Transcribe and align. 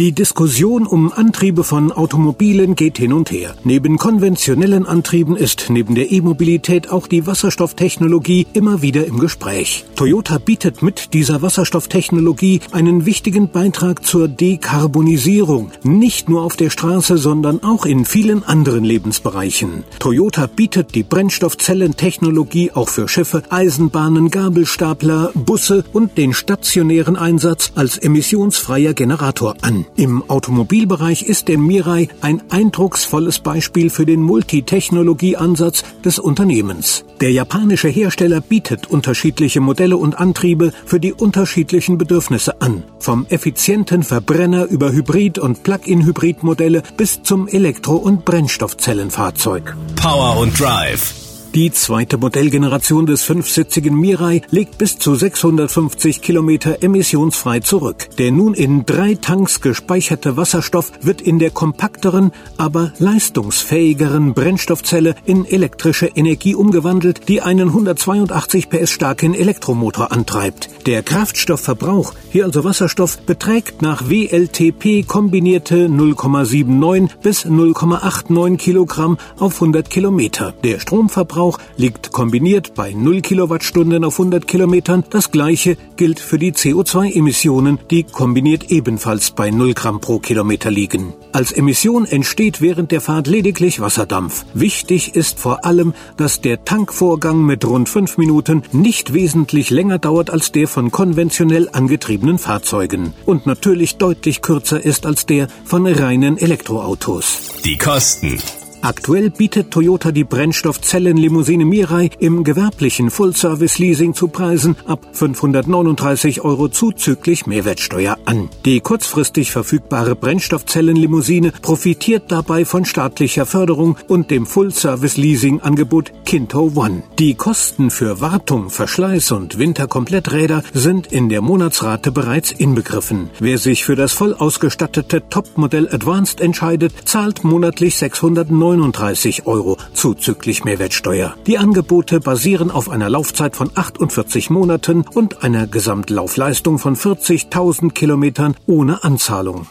Die 0.00 0.12
Diskussion 0.12 0.86
um 0.86 1.12
Antriebe 1.12 1.62
von 1.62 1.92
Automobilen 1.92 2.74
geht 2.74 2.96
hin 2.96 3.12
und 3.12 3.30
her. 3.30 3.54
Neben 3.64 3.98
konventionellen 3.98 4.86
Antrieben 4.86 5.36
ist 5.36 5.66
neben 5.68 5.94
der 5.94 6.10
E-Mobilität 6.10 6.90
auch 6.90 7.06
die 7.06 7.26
Wasserstofftechnologie 7.26 8.46
immer 8.54 8.80
wieder 8.80 9.04
im 9.04 9.18
Gespräch. 9.18 9.84
Toyota 9.96 10.38
bietet 10.38 10.80
mit 10.80 11.12
dieser 11.12 11.42
Wasserstofftechnologie 11.42 12.60
einen 12.72 13.04
wichtigen 13.04 13.50
Beitrag 13.50 14.06
zur 14.06 14.26
Dekarbonisierung, 14.26 15.70
nicht 15.82 16.30
nur 16.30 16.44
auf 16.44 16.56
der 16.56 16.70
Straße, 16.70 17.18
sondern 17.18 17.62
auch 17.62 17.84
in 17.84 18.06
vielen 18.06 18.42
anderen 18.42 18.84
Lebensbereichen. 18.84 19.84
Toyota 19.98 20.46
bietet 20.46 20.94
die 20.94 21.02
Brennstoffzellentechnologie 21.02 22.70
auch 22.72 22.88
für 22.88 23.06
Schiffe, 23.06 23.42
Eisenbahnen, 23.50 24.30
Gabelstapler, 24.30 25.30
Busse 25.34 25.84
und 25.92 26.16
den 26.16 26.32
stationären 26.32 27.16
Einsatz 27.16 27.72
als 27.74 27.98
emissionsfreier 27.98 28.94
Generator 28.94 29.56
an. 29.60 29.84
Im 29.96 30.28
Automobilbereich 30.28 31.22
ist 31.22 31.48
der 31.48 31.58
Mirai 31.58 32.08
ein 32.20 32.42
eindrucksvolles 32.50 33.40
Beispiel 33.40 33.90
für 33.90 34.06
den 34.06 34.22
Multitechnologieansatz 34.22 35.84
des 36.04 36.18
Unternehmens. 36.18 37.04
Der 37.20 37.32
japanische 37.32 37.88
Hersteller 37.88 38.40
bietet 38.40 38.88
unterschiedliche 38.88 39.60
Modelle 39.60 39.96
und 39.96 40.18
Antriebe 40.18 40.72
für 40.86 41.00
die 41.00 41.12
unterschiedlichen 41.12 41.98
Bedürfnisse 41.98 42.60
an. 42.60 42.82
Vom 42.98 43.26
effizienten 43.28 44.02
Verbrenner 44.02 44.64
über 44.66 44.92
Hybrid- 44.92 45.38
und 45.38 45.62
Plug-in-Hybrid-Modelle 45.62 46.82
bis 46.96 47.22
zum 47.22 47.46
Elektro- 47.48 47.96
und 47.96 48.24
Brennstoffzellenfahrzeug. 48.24 49.76
Power 49.96 50.38
und 50.38 50.58
Drive. 50.58 51.29
Die 51.52 51.72
zweite 51.72 52.16
Modellgeneration 52.16 53.06
des 53.06 53.24
fünfsitzigen 53.24 53.96
Mirai 53.96 54.42
legt 54.50 54.78
bis 54.78 54.98
zu 54.98 55.16
650 55.16 56.22
Kilometer 56.22 56.80
emissionsfrei 56.80 57.58
zurück. 57.58 58.08
Der 58.18 58.30
nun 58.30 58.54
in 58.54 58.86
drei 58.86 59.16
Tanks 59.16 59.60
gespeicherte 59.60 60.36
Wasserstoff 60.36 60.92
wird 61.00 61.20
in 61.20 61.40
der 61.40 61.50
kompakteren, 61.50 62.30
aber 62.56 62.92
leistungsfähigeren 63.00 64.32
Brennstoffzelle 64.32 65.16
in 65.24 65.44
elektrische 65.44 66.06
Energie 66.06 66.54
umgewandelt, 66.54 67.28
die 67.28 67.40
einen 67.40 67.70
182 67.70 68.68
PS 68.68 68.92
starken 68.92 69.34
Elektromotor 69.34 70.12
antreibt. 70.12 70.70
Der 70.86 71.02
Kraftstoffverbrauch, 71.02 72.14
hier 72.30 72.44
also 72.44 72.62
Wasserstoff, 72.62 73.18
beträgt 73.22 73.82
nach 73.82 74.08
WLTP 74.08 75.04
kombinierte 75.04 75.88
0,79 75.88 77.10
bis 77.20 77.44
0,89 77.44 78.56
Kilogramm 78.56 79.18
auf 79.40 79.54
100 79.54 79.90
Kilometer. 79.90 80.54
Der 80.62 80.78
Stromverbrauch 80.78 81.39
Verbrauch 81.40 81.58
liegt 81.78 82.12
kombiniert 82.12 82.74
bei 82.74 82.92
0 82.92 83.22
Kilowattstunden 83.22 84.04
auf 84.04 84.20
100 84.20 84.46
Kilometern. 84.46 85.04
Das 85.08 85.30
gleiche 85.30 85.78
gilt 85.96 86.20
für 86.20 86.38
die 86.38 86.52
CO2-Emissionen, 86.52 87.78
die 87.90 88.02
kombiniert 88.02 88.70
ebenfalls 88.70 89.30
bei 89.30 89.50
0 89.50 89.72
Gramm 89.72 90.02
pro 90.02 90.18
Kilometer 90.18 90.70
liegen. 90.70 91.14
Als 91.32 91.52
Emission 91.52 92.04
entsteht 92.04 92.60
während 92.60 92.90
der 92.90 93.00
Fahrt 93.00 93.26
lediglich 93.26 93.80
Wasserdampf. 93.80 94.44
Wichtig 94.52 95.14
ist 95.14 95.40
vor 95.40 95.64
allem, 95.64 95.94
dass 96.18 96.42
der 96.42 96.66
Tankvorgang 96.66 97.42
mit 97.42 97.64
rund 97.64 97.88
5 97.88 98.18
Minuten 98.18 98.62
nicht 98.72 99.14
wesentlich 99.14 99.70
länger 99.70 99.98
dauert 99.98 100.28
als 100.28 100.52
der 100.52 100.68
von 100.68 100.90
konventionell 100.90 101.70
angetriebenen 101.72 102.36
Fahrzeugen 102.36 103.14
und 103.24 103.46
natürlich 103.46 103.96
deutlich 103.96 104.42
kürzer 104.42 104.84
ist 104.84 105.06
als 105.06 105.24
der 105.24 105.48
von 105.64 105.86
reinen 105.86 106.36
Elektroautos. 106.36 107.60
Die 107.64 107.78
Kosten. 107.78 108.38
Aktuell 108.82 109.28
bietet 109.28 109.70
Toyota 109.70 110.10
die 110.10 110.24
Brennstoffzellenlimousine 110.24 111.66
Mirai 111.66 112.08
im 112.18 112.44
gewerblichen 112.44 113.10
Full-Service-Leasing 113.10 114.14
zu 114.14 114.28
Preisen 114.28 114.74
ab 114.86 115.06
539 115.12 116.40
Euro 116.40 116.68
zuzüglich 116.68 117.46
Mehrwertsteuer 117.46 118.16
an. 118.24 118.48
Die 118.64 118.80
kurzfristig 118.80 119.52
verfügbare 119.52 120.16
Brennstoffzellenlimousine 120.16 121.52
profitiert 121.60 122.32
dabei 122.32 122.64
von 122.64 122.86
staatlicher 122.86 123.44
Förderung 123.44 123.98
und 124.08 124.30
dem 124.30 124.46
Full-Service-Leasing-Angebot 124.46 126.12
Kinto 126.24 126.72
One. 126.74 127.02
Die 127.18 127.34
Kosten 127.34 127.90
für 127.90 128.22
Wartung, 128.22 128.70
Verschleiß 128.70 129.32
und 129.32 129.58
Winterkompletträder 129.58 130.62
sind 130.72 131.12
in 131.12 131.28
der 131.28 131.42
Monatsrate 131.42 132.12
bereits 132.12 132.50
inbegriffen. 132.50 133.28
Wer 133.40 133.58
sich 133.58 133.84
für 133.84 133.96
das 133.96 134.14
voll 134.14 134.32
ausgestattete 134.32 135.28
Topmodell 135.28 135.86
Advanced 135.92 136.40
entscheidet, 136.40 136.94
zahlt 137.04 137.44
monatlich 137.44 137.96
609 137.96 138.69
39 138.76 139.46
Euro 139.46 139.76
zuzüglich 139.94 140.64
Mehrwertsteuer. 140.64 141.34
Die 141.46 141.58
Angebote 141.58 142.20
basieren 142.20 142.70
auf 142.70 142.88
einer 142.88 143.10
Laufzeit 143.10 143.56
von 143.56 143.70
48 143.74 144.50
Monaten 144.50 145.02
und 145.02 145.42
einer 145.42 145.66
Gesamtlaufleistung 145.66 146.78
von 146.78 146.96
40.000 146.96 147.92
Kilometern 147.92 148.54
ohne 148.66 149.02
Anzahlung. 149.02 149.66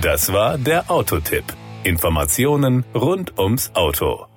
Das 0.00 0.32
war 0.32 0.56
der 0.56 0.90
Autotipp. 0.90 1.44
Informationen 1.84 2.84
rund 2.94 3.38
ums 3.38 3.70
Auto. 3.74 4.29